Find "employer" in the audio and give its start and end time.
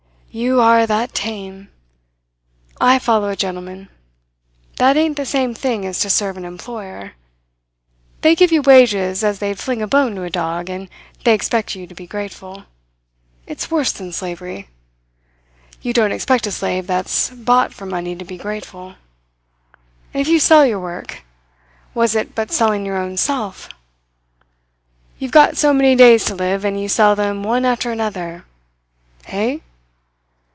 6.45-7.15